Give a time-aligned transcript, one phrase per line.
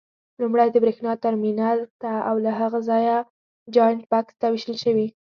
[0.41, 3.17] لومړی د برېښنا ترمینل ته او له هغه ځایه
[3.75, 5.07] جاینټ بکس ته وېشل شوي.